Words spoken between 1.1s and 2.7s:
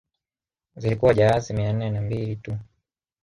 jahazi mia nne na mbili tu